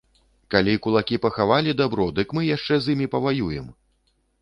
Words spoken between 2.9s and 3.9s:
імі паваюем!